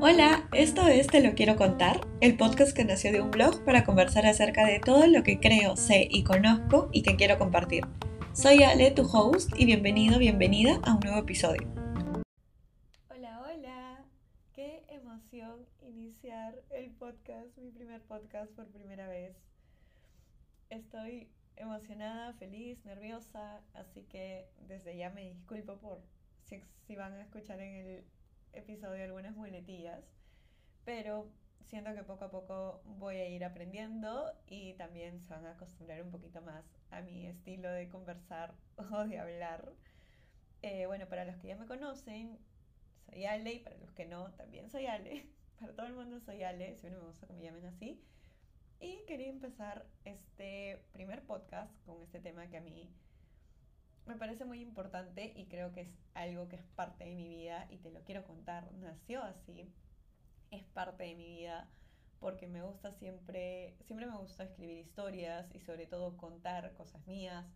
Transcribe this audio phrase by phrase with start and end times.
[0.00, 3.82] Hola, esto es Te lo quiero contar, el podcast que nació de un blog para
[3.82, 7.84] conversar acerca de todo lo que creo, sé y conozco y que quiero compartir.
[8.32, 11.66] Soy Ale, tu host, y bienvenido, bienvenida a un nuevo episodio.
[13.10, 14.04] Hola, hola,
[14.52, 19.36] qué emoción iniciar el podcast, mi primer podcast por primera vez.
[20.70, 25.98] Estoy emocionada, feliz, nerviosa, así que desde ya me disculpo por
[26.44, 28.04] si, si van a escuchar en el
[28.52, 30.04] episodio algunas muletillas,
[30.84, 31.30] pero
[31.68, 36.02] siento que poco a poco voy a ir aprendiendo y también se van a acostumbrar
[36.02, 38.54] un poquito más a mi estilo de conversar
[38.92, 39.72] o de hablar.
[40.62, 42.38] Eh, bueno, para los que ya me conocen,
[43.06, 45.26] soy Ale y para los que no, también soy Ale.
[45.58, 48.00] Para todo el mundo soy Ale, si no me gusta que me llamen así.
[48.78, 52.88] Y quería empezar este primer podcast con este tema que a mí
[54.08, 57.66] me parece muy importante y creo que es algo que es parte de mi vida
[57.70, 58.72] y te lo quiero contar.
[58.72, 59.70] Nació así,
[60.50, 61.68] es parte de mi vida
[62.18, 67.46] porque me gusta siempre, siempre me gusta escribir historias y sobre todo contar cosas mías,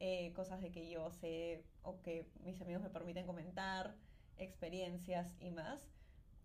[0.00, 3.94] eh, cosas de que yo sé o que mis amigos me permiten comentar,
[4.38, 5.92] experiencias y más.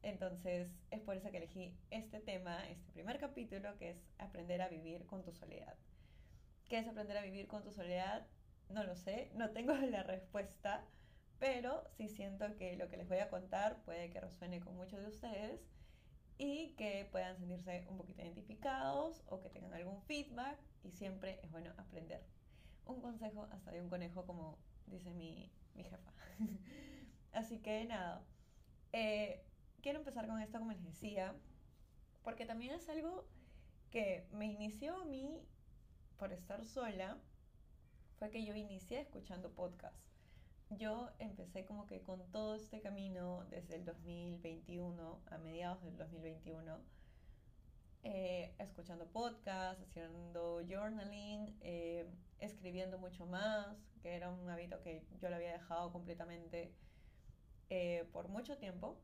[0.03, 4.67] Entonces es por eso que elegí este tema, este primer capítulo, que es aprender a
[4.67, 5.75] vivir con tu soledad.
[6.67, 8.27] ¿Qué es aprender a vivir con tu soledad?
[8.69, 10.83] No lo sé, no tengo la respuesta,
[11.39, 14.99] pero sí siento que lo que les voy a contar puede que resuene con muchos
[14.99, 15.61] de ustedes
[16.37, 21.51] y que puedan sentirse un poquito identificados o que tengan algún feedback y siempre es
[21.51, 22.21] bueno aprender.
[22.85, 26.13] Un consejo hasta de un conejo, como dice mi, mi jefa.
[27.33, 28.21] Así que nada,
[28.93, 29.43] eh,
[29.81, 31.35] quiero empezar con esto como les decía,
[32.23, 33.25] porque también es algo
[33.91, 35.41] que me inició a mí
[36.17, 37.17] por estar sola
[38.17, 39.99] fue que yo inicié escuchando podcasts.
[40.71, 46.77] Yo empecé como que con todo este camino desde el 2021, a mediados del 2021,
[48.03, 55.29] eh, escuchando podcasts, haciendo journaling, eh, escribiendo mucho más, que era un hábito que yo
[55.29, 56.73] lo había dejado completamente
[57.69, 58.99] eh, por mucho tiempo,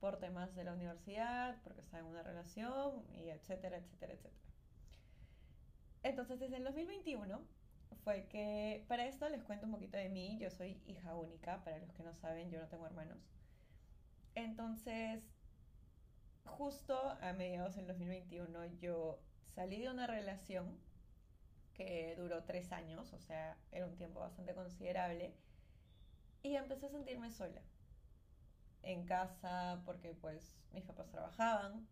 [0.00, 4.42] por temas de la universidad, porque estaba en una relación, y etcétera, etcétera, etcétera.
[6.02, 7.56] Entonces, desde el 2021
[7.94, 11.78] fue que, para esto les cuento un poquito de mí, yo soy hija única, para
[11.78, 13.18] los que no saben, yo no tengo hermanos.
[14.34, 15.22] Entonces,
[16.44, 19.18] justo a mediados del 2021 yo
[19.54, 20.78] salí de una relación
[21.74, 25.34] que duró tres años, o sea, era un tiempo bastante considerable,
[26.42, 27.62] y empecé a sentirme sola
[28.82, 31.86] en casa porque pues mis papás trabajaban,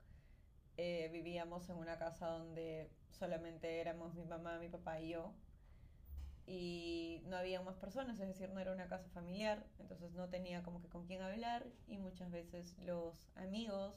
[0.77, 5.35] eh, vivíamos en una casa donde solamente éramos mi mamá, mi papá y yo,
[6.47, 10.63] y no había más personas, es decir, no era una casa familiar, entonces no tenía
[10.63, 13.95] como que con quién hablar y muchas veces los amigos,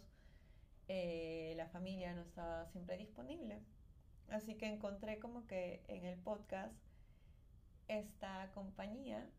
[0.88, 3.62] eh, la familia no estaba siempre disponible.
[4.30, 6.74] Así que encontré como que en el podcast
[7.88, 9.30] esta compañía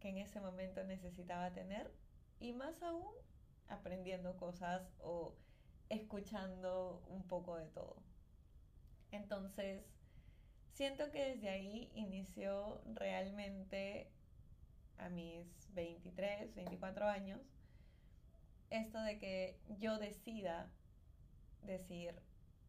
[0.00, 1.92] que en ese momento necesitaba tener
[2.40, 3.14] y más aún
[3.68, 5.34] aprendiendo cosas o
[5.88, 8.02] escuchando un poco de todo.
[9.12, 9.84] Entonces,
[10.72, 14.10] siento que desde ahí inició realmente
[14.98, 17.40] a mis 23, 24 años,
[18.70, 20.70] esto de que yo decida
[21.62, 22.14] decir,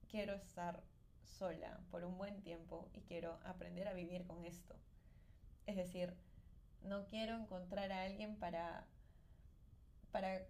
[0.10, 0.84] quiero estar
[1.24, 4.76] sola por un buen tiempo y quiero aprender a vivir con esto.
[5.66, 6.14] Es decir,
[6.82, 8.86] no quiero encontrar a alguien para,
[10.12, 10.42] para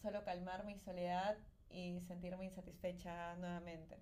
[0.00, 1.36] solo calmar mi soledad
[1.70, 3.98] y sentirme insatisfecha nuevamente.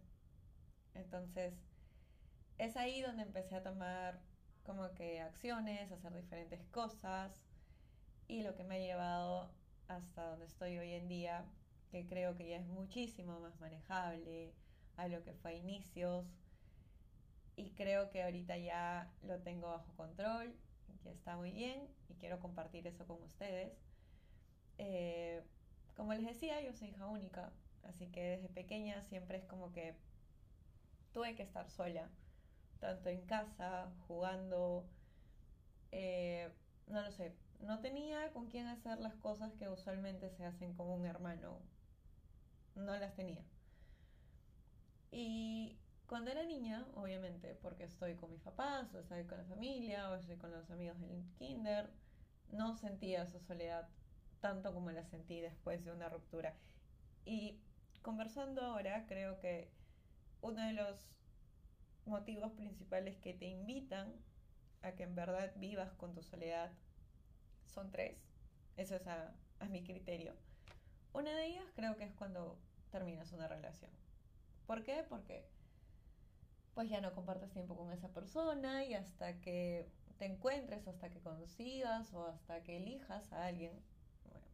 [0.94, 1.54] Entonces,
[2.58, 4.20] es ahí donde empecé a tomar
[4.64, 7.40] como que acciones, hacer diferentes cosas
[8.26, 9.50] y lo que me ha llevado
[9.86, 11.44] hasta donde estoy hoy en día,
[11.90, 14.52] que creo que ya es muchísimo más manejable
[14.96, 16.26] a lo que fue a inicios
[17.56, 20.54] y creo que ahorita ya lo tengo bajo control,
[21.02, 23.72] que está muy bien y quiero compartir eso con ustedes.
[24.78, 25.42] Eh,
[25.96, 27.52] como les decía, yo soy hija única,
[27.84, 29.94] así que desde pequeña siempre es como que
[31.12, 32.10] tuve que estar sola
[32.80, 34.86] tanto en casa, jugando,
[35.92, 36.50] eh,
[36.86, 40.88] no lo sé, no tenía con quién hacer las cosas que usualmente se hacen con
[40.88, 41.60] un hermano,
[42.74, 43.44] no las tenía.
[45.10, 50.10] Y cuando era niña, obviamente, porque estoy con mis papás, o estoy con la familia,
[50.10, 51.90] o estoy con los amigos del kinder,
[52.50, 53.88] no sentía esa soledad
[54.40, 56.54] tanto como la sentí después de una ruptura.
[57.24, 57.60] Y
[58.02, 59.70] conversando ahora, creo que
[60.40, 61.17] uno de los
[62.08, 64.12] motivos principales que te invitan
[64.82, 66.70] a que en verdad vivas con tu soledad
[67.66, 68.18] son tres.
[68.76, 69.34] Eso es a,
[69.70, 70.34] mi criterio.
[71.12, 72.58] Una de ellas creo que es cuando
[72.90, 73.90] terminas una relación.
[74.66, 75.04] ¿Por qué?
[75.08, 75.44] Porque
[76.74, 81.20] pues ya no compartes tiempo con esa persona y hasta que te encuentres, hasta que
[81.20, 83.72] consigas o hasta que elijas a alguien,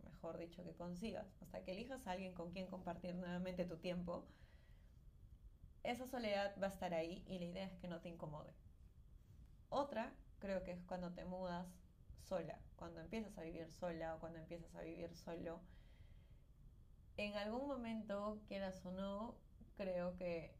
[0.04, 4.24] mejor dicho que consigas, hasta que elijas a alguien con quien compartir nuevamente tu tiempo,
[5.84, 8.52] esa soledad va a estar ahí y la idea es que no te incomode.
[9.70, 11.68] Otra creo que es cuando te mudas
[12.28, 15.60] sola, cuando empiezas a vivir sola o cuando empiezas a vivir solo.
[17.16, 19.36] En algún momento, quieras o no,
[19.76, 20.56] creo que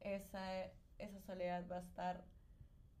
[0.00, 2.24] esa esa soledad va a estar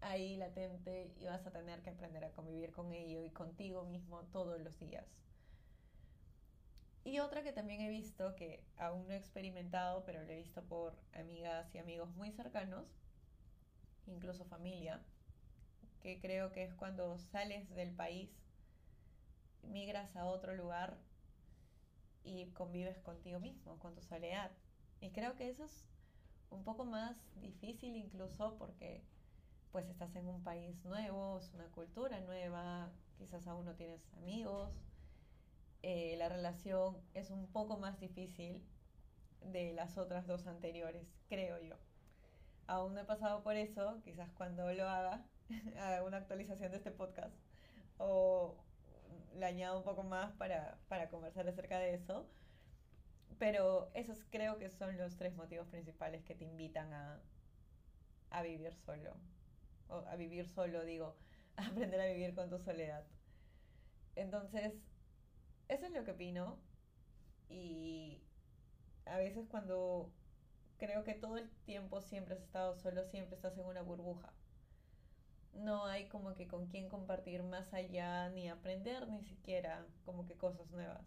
[0.00, 4.22] ahí latente y vas a tener que aprender a convivir con ello y contigo mismo
[4.32, 5.25] todos los días.
[7.06, 10.64] Y otra que también he visto, que aún no he experimentado, pero lo he visto
[10.64, 12.84] por amigas y amigos muy cercanos,
[14.08, 15.00] incluso familia,
[16.02, 18.28] que creo que es cuando sales del país,
[19.62, 20.98] migras a otro lugar
[22.24, 24.50] y convives contigo mismo, con tu soledad.
[25.00, 25.86] Y creo que eso es
[26.50, 29.04] un poco más difícil incluso porque
[29.70, 34.72] pues estás en un país nuevo, es una cultura nueva, quizás aún no tienes amigos,
[35.86, 38.60] eh, la relación es un poco más difícil
[39.40, 41.76] de las otras dos anteriores, creo yo.
[42.66, 45.24] Aún no he pasado por eso, quizás cuando lo haga,
[45.78, 47.34] haga una actualización de este podcast
[47.98, 48.56] o
[49.36, 52.26] le añado un poco más para, para conversar acerca de eso
[53.38, 57.20] pero esos creo que son los tres motivos principales que te invitan a,
[58.30, 59.16] a vivir solo.
[59.88, 61.16] O a vivir solo, digo,
[61.56, 63.04] a aprender a vivir con tu soledad.
[64.14, 64.72] Entonces,
[65.68, 66.58] eso es lo que opino.
[67.48, 68.20] Y
[69.06, 70.10] a veces cuando
[70.78, 74.32] creo que todo el tiempo siempre has estado solo, siempre estás en una burbuja.
[75.54, 80.34] No hay como que con quién compartir más allá, ni aprender ni siquiera como que
[80.36, 81.06] cosas nuevas.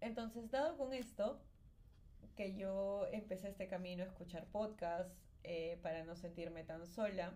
[0.00, 1.40] Entonces, dado con esto,
[2.36, 5.14] que yo empecé este camino a escuchar podcasts
[5.44, 7.34] eh, para no sentirme tan sola,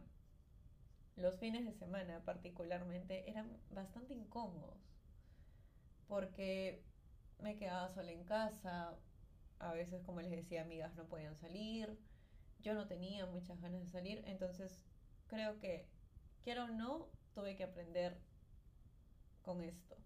[1.16, 4.95] los fines de semana particularmente eran bastante incómodos,
[6.08, 6.82] porque
[7.40, 8.94] me quedaba sola en casa,
[9.58, 11.98] a veces como les decía, amigas no podían salir,
[12.60, 14.84] yo no tenía muchas ganas de salir, entonces
[15.26, 15.86] creo que,
[16.42, 18.18] quiero o no, tuve que aprender
[19.42, 19.96] con esto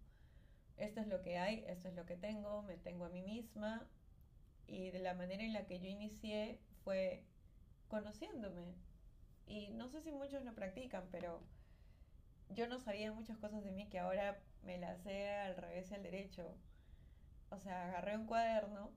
[0.81, 3.87] esto es lo que hay, esto es lo que tengo, me tengo a mí misma.
[4.67, 7.23] Y de la manera en la que yo inicié fue
[7.89, 8.75] conociéndome.
[9.47, 11.43] Y no sé si muchos lo practican, pero
[12.51, 15.95] yo no sabía muchas cosas de mí que ahora me las sé al revés y
[15.95, 16.55] al derecho.
[17.51, 18.91] O sea, agarré un cuaderno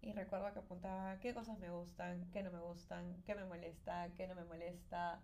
[0.00, 4.08] y recuerdo que apuntaba qué cosas me gustan, qué no me gustan, qué me molesta,
[4.16, 5.20] qué no me molesta,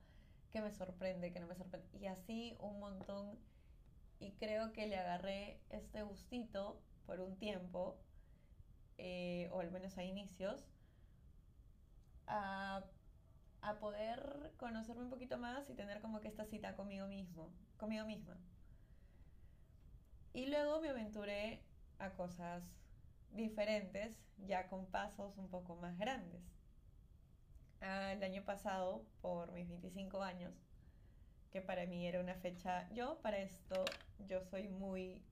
[0.50, 1.88] qué me sorprende, qué no me sorprende.
[1.98, 3.38] Y así un montón
[4.18, 7.96] y creo que le agarré este gustito por un tiempo,
[8.98, 10.64] eh, o al menos a inicios,
[12.26, 12.84] a,
[13.64, 18.04] a, poder conocerme un poquito más y tener como que esta cita conmigo mismo, conmigo
[18.04, 18.36] misma.
[20.32, 21.62] Y luego me aventuré
[21.98, 22.62] a cosas
[23.30, 24.16] diferentes,
[24.46, 26.42] ya con pasos un poco más grandes.
[27.80, 30.52] El año pasado, por mis 25 años,
[31.50, 33.84] que para mí era una fecha, yo para esto,
[34.26, 35.22] yo soy muy,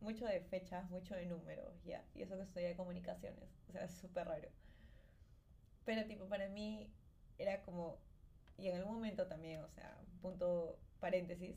[0.00, 3.94] mucho de fechas, mucho de números, ya, y eso que estudié comunicaciones, o sea, es
[3.94, 4.48] súper raro.
[5.84, 6.92] Pero tipo, para mí
[7.38, 7.98] era como,
[8.58, 11.56] y en algún momento también, o sea, punto paréntesis,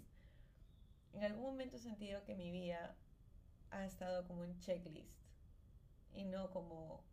[1.13, 2.95] en algún momento he sentido que mi vida
[3.71, 5.13] ha estado como un checklist
[6.13, 7.03] y no como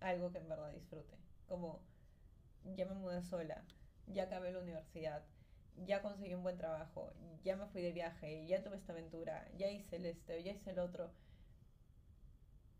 [0.00, 1.16] algo que en verdad disfrute.
[1.48, 1.80] Como
[2.76, 3.64] ya me mudé sola,
[4.06, 5.24] ya acabé la universidad,
[5.76, 7.12] ya conseguí un buen trabajo,
[7.42, 10.70] ya me fui de viaje, ya tuve esta aventura, ya hice el este, ya hice
[10.70, 11.10] el otro.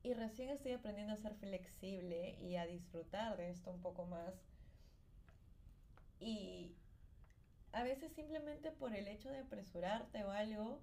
[0.03, 4.35] Y recién estoy aprendiendo a ser flexible y a disfrutar de esto un poco más.
[6.25, 6.75] Y
[7.73, 10.81] a veces simplemente por el hecho de apresurarte o algo,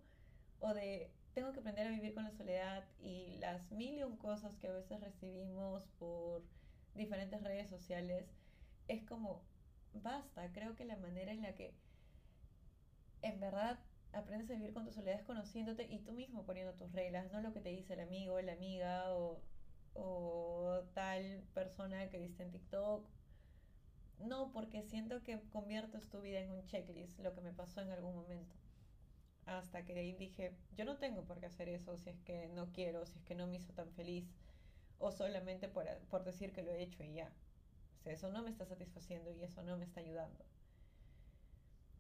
[0.59, 4.17] o de tengo que aprender a vivir con la soledad y las mil y un
[4.17, 6.43] cosas que a veces recibimos por
[6.93, 8.27] diferentes redes sociales,
[8.87, 9.41] es como,
[9.93, 11.73] basta, creo que la manera en la que
[13.23, 13.79] en verdad
[14.13, 17.51] aprendes a vivir con tu soledad conociéndote y tú mismo poniendo tus reglas, no lo
[17.51, 19.41] que te dice el amigo, la amiga o,
[19.95, 23.07] o tal persona que viste en TikTok.
[24.19, 27.91] No, porque siento que conviertes tu vida en un checklist, lo que me pasó en
[27.91, 28.55] algún momento.
[29.45, 32.71] Hasta que ahí dije, yo no tengo por qué hacer eso si es que no
[32.73, 34.25] quiero, si es que no me hizo tan feliz,
[34.99, 37.33] o solamente por, por decir que lo he hecho y ya.
[37.99, 40.45] O sea, eso no me está satisfaciendo y eso no me está ayudando.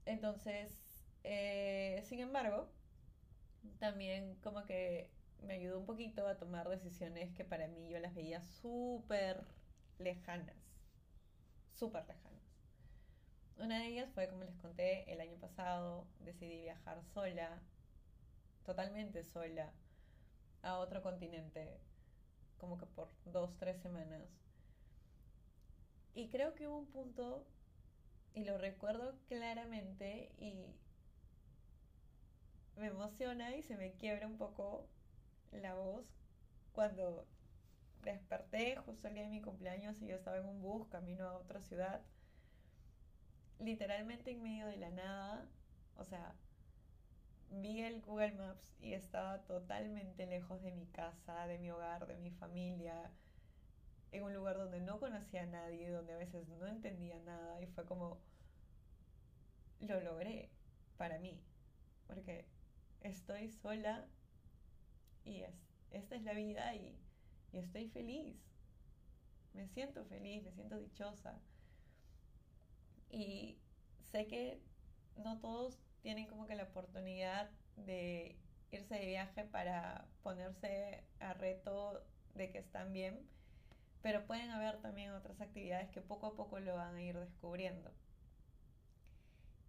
[0.05, 2.67] Entonces, eh, sin embargo,
[3.79, 5.09] también como que
[5.43, 9.43] me ayudó un poquito a tomar decisiones que para mí yo las veía súper
[9.97, 10.70] lejanas,
[11.73, 12.41] súper lejanas.
[13.57, 17.61] Una de ellas fue, como les conté, el año pasado decidí viajar sola,
[18.65, 19.71] totalmente sola,
[20.63, 21.79] a otro continente,
[22.57, 24.23] como que por dos, tres semanas.
[26.13, 27.45] Y creo que hubo un punto,
[28.33, 30.65] y lo recuerdo claramente, y
[32.77, 34.87] me emociona y se me quiebra un poco
[35.51, 36.05] la voz
[36.73, 37.27] cuando
[38.03, 41.37] desperté justo el día de mi cumpleaños y yo estaba en un bus camino a
[41.37, 42.01] otra ciudad,
[43.59, 45.47] literalmente en medio de la nada,
[45.97, 46.35] o sea,
[47.49, 52.17] vi el Google Maps y estaba totalmente lejos de mi casa, de mi hogar, de
[52.17, 53.11] mi familia,
[54.11, 57.67] en un lugar donde no conocía a nadie, donde a veces no entendía nada y
[57.67, 58.19] fue como,
[59.79, 60.49] lo logré
[60.97, 61.41] para mí,
[62.07, 62.45] porque
[63.01, 64.05] estoy sola
[65.23, 65.55] y es,
[65.91, 67.00] esta es la vida y,
[67.51, 68.35] y estoy feliz.
[69.53, 71.39] Me siento feliz, me siento dichosa.
[73.09, 73.57] Y
[74.11, 74.61] sé que
[75.17, 78.37] no todos tienen como que la oportunidad de
[78.71, 82.03] irse de viaje para ponerse a reto
[82.35, 83.19] de que están bien,
[84.01, 87.91] pero pueden haber también otras actividades que poco a poco lo van a ir descubriendo.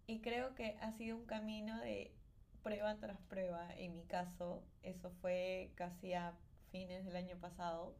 [0.07, 2.13] Y creo que ha sido un camino de
[2.61, 3.73] prueba tras prueba.
[3.75, 6.33] En mi caso, eso fue casi a
[6.73, 7.95] fines del año pasado,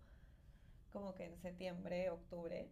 [0.92, 2.68] como que en septiembre, octubre.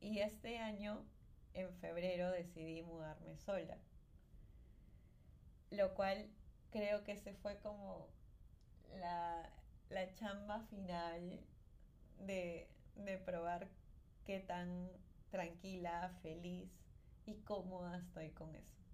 [0.00, 1.06] Y este año,
[1.54, 3.78] en febrero, decidí mudarme sola.
[5.70, 6.28] Lo cual
[6.72, 8.08] creo que se fue como
[8.98, 9.48] la,
[9.90, 11.40] la chamba final
[12.18, 13.68] de, de probar
[14.24, 14.90] qué tan
[15.30, 16.68] tranquila, feliz
[17.26, 18.85] y cómoda estoy con eso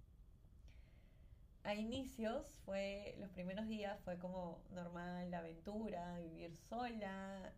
[1.63, 7.53] a inicios fue, los primeros días fue como normal la aventura, vivir sola,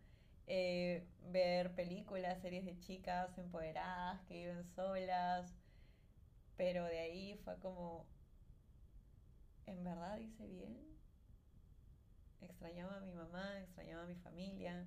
[0.46, 5.52] eh, ver películas, series de chicas empoderadas que viven solas,
[6.56, 8.06] pero de ahí fue como,
[9.66, 10.76] ¿en verdad hice bien?
[12.40, 14.86] Extrañaba a mi mamá, extrañaba a mi familia.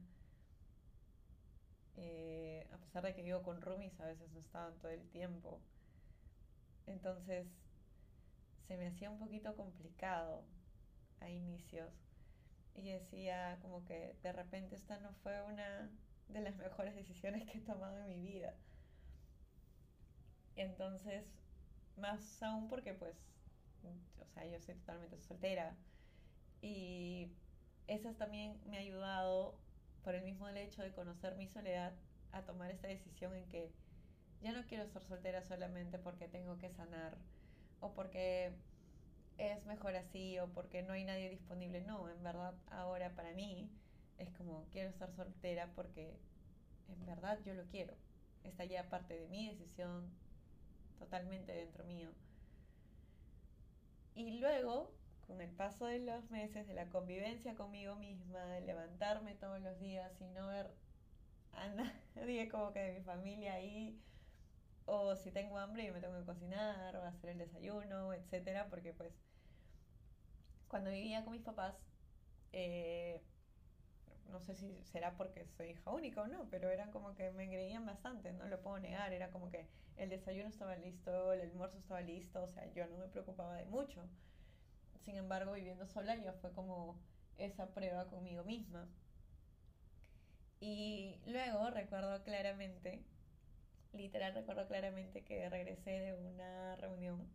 [1.97, 5.59] Eh, a pesar de que vivo con roomies, a veces no estaban todo el tiempo.
[6.87, 7.45] Entonces,
[8.69, 10.43] se me hacía un poquito complicado
[11.19, 11.91] a inicios.
[12.75, 15.89] Y decía como que de repente esta no fue una
[16.27, 18.53] de las mejores decisiones que he tomado en mi vida.
[20.55, 21.25] Entonces,
[21.97, 23.15] más aún porque pues,
[24.21, 25.75] o sea, yo soy totalmente soltera.
[26.61, 27.31] Y
[27.87, 29.55] eso también me ha ayudado,
[30.03, 31.93] por el mismo hecho de conocer mi soledad,
[32.31, 33.71] a tomar esta decisión en que
[34.41, 37.17] ya no quiero estar soltera solamente porque tengo que sanar
[37.81, 38.51] o porque
[39.37, 41.81] es mejor así o porque no hay nadie disponible.
[41.81, 43.69] No, en verdad ahora para mí
[44.17, 46.17] es como quiero estar soltera porque
[46.89, 47.93] en verdad yo lo quiero.
[48.43, 50.09] Está ya parte de mi decisión,
[50.97, 52.09] totalmente dentro mío.
[54.15, 54.91] Y luego,
[55.27, 59.79] con el paso de los meses, de la convivencia conmigo misma, de levantarme todos los
[59.79, 60.67] días y no ver
[61.53, 61.67] a
[62.15, 63.97] nadie como que de mi familia ahí
[64.89, 68.93] o si tengo hambre yo me tengo que cocinar o hacer el desayuno, etcétera, porque
[68.93, 69.13] pues
[70.67, 71.75] cuando vivía con mis papás,
[72.53, 73.21] eh,
[74.31, 77.43] no sé si será porque soy hija única o no, pero eran como que me
[77.45, 79.65] engreían bastante, no lo puedo negar, era como que
[79.97, 83.65] el desayuno estaba listo, el almuerzo estaba listo, o sea, yo no me preocupaba de
[83.65, 84.01] mucho.
[85.05, 86.95] Sin embargo, viviendo sola ya fue como
[87.37, 88.87] esa prueba conmigo misma.
[90.61, 93.03] Y luego recuerdo claramente
[93.93, 97.27] literal recuerdo claramente que regresé de una reunión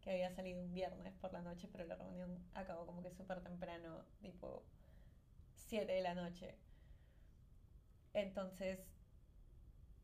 [0.00, 3.42] que había salido un viernes por la noche, pero la reunión acabó como que súper
[3.42, 4.62] temprano, tipo
[5.54, 6.54] 7 de la noche.
[8.14, 8.80] Entonces,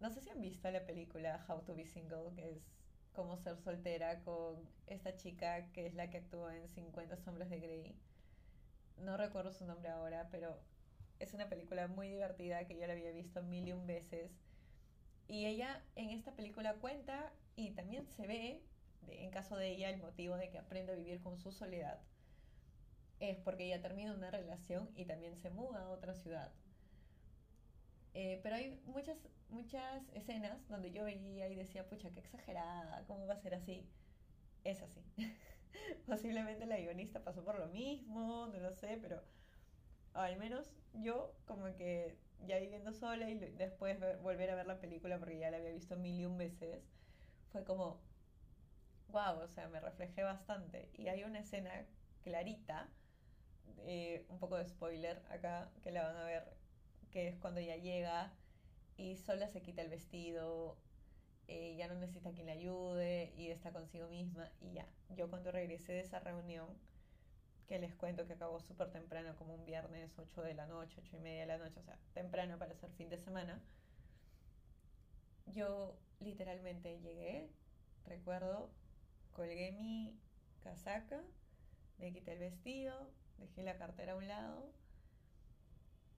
[0.01, 2.63] no sé si han visto la película How to Be Single, que es
[3.15, 7.61] como ser soltera con esta chica que es la que actúa en 50 sombras de
[7.61, 7.97] Grey.
[8.99, 10.59] No recuerdo su nombre ahora, pero
[11.21, 14.31] es una película muy divertida que yo la había visto mil y un veces
[15.29, 18.63] y ella en esta película cuenta y también se ve,
[19.09, 22.01] en caso de ella, el motivo de que aprende a vivir con su soledad.
[23.21, 26.53] Es porque ella termina una relación y también se muda a otra ciudad.
[28.15, 33.27] Eh, pero hay muchas, muchas escenas donde yo veía y decía, pucha, qué exagerada, ¿cómo
[33.27, 33.89] va a ser así?
[34.63, 35.03] Es así.
[36.07, 39.23] Posiblemente la guionista pasó por lo mismo, no lo sé, pero
[40.15, 45.19] al menos yo como que ya viviendo sola y después volver a ver la película
[45.19, 46.83] porque ya la había visto mil y un veces,
[47.53, 48.01] fue como,
[49.09, 50.91] wow, o sea, me reflejé bastante.
[50.95, 51.87] Y hay una escena
[52.23, 52.89] clarita
[53.87, 56.57] eh, un poco de spoiler acá, que la van a ver,
[57.11, 58.33] que es cuando ella llega
[58.97, 60.77] y sola se quita el vestido,
[61.49, 64.87] eh, ya no necesita quien le ayude y está consigo misma y ya.
[65.11, 66.69] Yo cuando regresé de esa reunión,
[67.67, 71.17] que les cuento que acabó súper temprano, como un viernes 8 de la noche, 8
[71.17, 73.61] y media de la noche, o sea, temprano para ser fin de semana,
[75.47, 77.51] yo literalmente llegué,
[78.07, 78.71] recuerdo,
[79.33, 80.19] colgué mi
[80.63, 81.23] casaca,
[81.99, 84.73] me quité el vestido, dejé la cartera a un lado,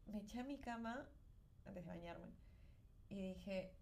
[0.06, 1.08] me eché a mi cama
[1.64, 2.28] antes de bañarme
[3.08, 3.72] y dije,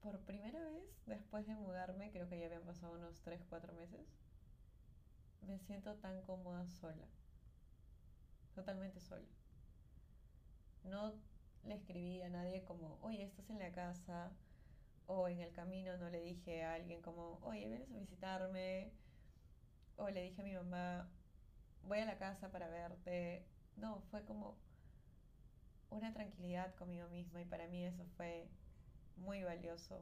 [0.00, 4.00] por primera vez después de mudarme, creo que ya habían pasado unos 3, 4 meses,
[5.46, 7.06] me siento tan cómoda sola,
[8.54, 9.26] totalmente sola.
[10.84, 11.14] No
[11.64, 14.30] le escribí a nadie como, oye, estás en la casa,
[15.06, 18.90] o en el camino no le dije a alguien como, oye, vienes a visitarme,
[19.96, 21.08] o le dije a mi mamá,
[21.82, 23.46] voy a la casa para verte.
[23.76, 24.56] No, fue como
[25.90, 28.48] una tranquilidad conmigo misma y para mí eso fue
[29.16, 30.00] muy valioso.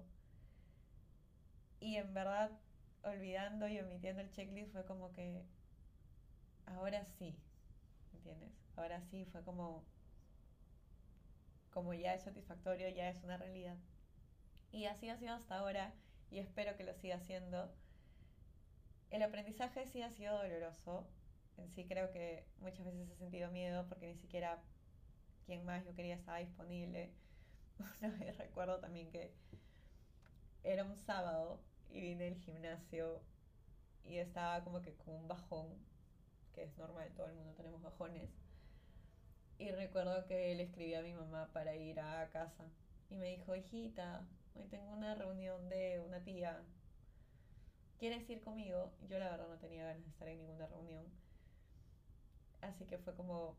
[1.80, 2.50] Y en verdad,
[3.04, 5.42] olvidando y omitiendo el checklist fue como que
[6.66, 7.34] ahora sí,
[8.14, 8.52] ¿entiendes?
[8.76, 9.84] Ahora sí fue como
[11.72, 13.76] como ya es satisfactorio, ya es una realidad.
[14.72, 15.94] Y así ha sido hasta ahora
[16.30, 17.72] y espero que lo siga siendo.
[19.10, 21.06] El aprendizaje sí ha sido doloroso.
[21.56, 24.62] En sí creo que muchas veces he sentido miedo porque ni siquiera
[25.46, 27.10] quien más yo quería estaba disponible.
[28.00, 29.32] Una vez recuerdo también que
[30.62, 33.20] era un sábado y vine al gimnasio
[34.04, 35.68] y estaba como que con un bajón,
[36.54, 38.30] que es normal, todo el mundo tenemos bajones.
[39.58, 42.64] Y recuerdo que le escribí a mi mamá para ir a casa
[43.10, 46.62] y me dijo, hijita, hoy tengo una reunión de una tía.
[47.98, 48.92] ¿Quieres ir conmigo?
[49.08, 51.04] Yo la verdad no tenía ganas de estar en ninguna reunión.
[52.60, 53.56] Así que fue como,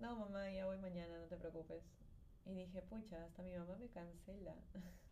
[0.00, 1.82] no mamá, ya voy mañana, no te preocupes.
[2.46, 4.54] Y dije, pucha, hasta mi mamá me cancela.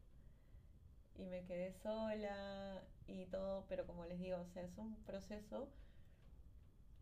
[1.20, 5.68] y me quedé sola y todo, pero como les digo, o sea, es un proceso,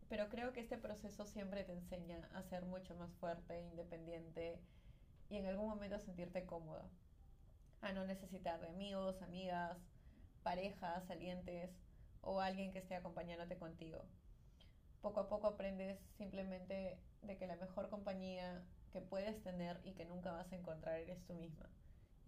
[0.09, 4.59] pero creo que este proceso siempre te enseña a ser mucho más fuerte, independiente
[5.29, 6.89] y en algún momento a sentirte cómoda,
[7.81, 9.77] a no necesitar de amigos, amigas,
[10.43, 11.71] parejas, salientes
[12.21, 14.03] o alguien que esté acompañándote contigo.
[15.01, 20.03] Poco a poco aprendes simplemente de que la mejor compañía que puedes tener y que
[20.03, 21.69] nunca vas a encontrar eres tú misma.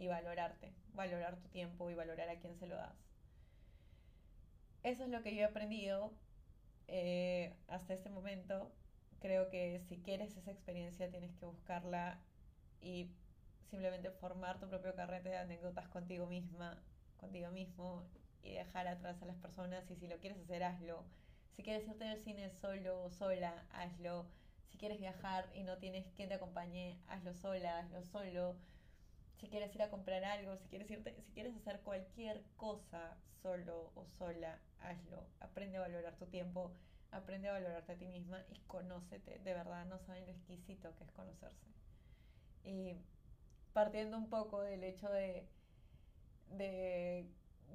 [0.02, 2.96] Y valorarte, valorar tu tiempo y valorar a quién se lo das.
[4.82, 6.12] Eso es lo que yo he aprendido
[6.88, 8.72] eh, hasta este momento.
[9.20, 12.20] Creo que si quieres esa experiencia tienes que buscarla
[12.82, 13.12] y
[13.70, 16.82] simplemente formar tu propio carrete de anécdotas contigo misma,
[17.18, 18.04] contigo mismo
[18.42, 21.06] y dejar atrás a las personas y si lo quieres hacer, hazlo.
[21.52, 24.26] Si quieres irte al cine solo o sola, hazlo.
[24.72, 28.56] Si quieres viajar y no tienes quien te acompañe, hazlo sola, hazlo solo.
[29.42, 33.92] Si quieres ir a comprar algo, si quieres irte, si quieres hacer cualquier cosa solo
[33.96, 35.26] o sola, hazlo.
[35.40, 36.72] Aprende a valorar tu tiempo,
[37.10, 39.40] aprende a valorarte a ti misma y conócete.
[39.40, 41.66] De verdad, no saben lo exquisito que es conocerse.
[42.64, 42.96] Y
[43.74, 45.48] partiendo un poco del hecho de,
[46.50, 47.26] de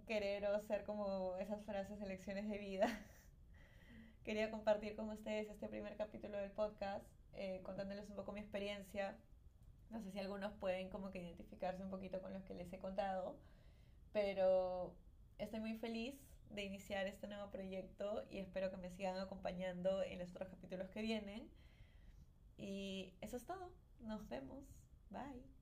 [0.06, 2.86] querer o ser como esas frases de lecciones de vida,
[4.24, 9.18] quería compartir con ustedes este primer capítulo del podcast, eh, contándoles un poco mi experiencia.
[9.90, 12.78] No sé si algunos pueden como que identificarse un poquito con los que les he
[12.78, 13.36] contado,
[14.12, 14.96] pero
[15.38, 16.14] estoy muy feliz
[16.50, 20.88] de iniciar este nuevo proyecto y espero que me sigan acompañando en los otros capítulos
[20.90, 21.50] que vienen.
[22.56, 23.72] Y eso es todo.
[24.00, 24.64] Nos vemos.
[25.10, 25.55] Bye.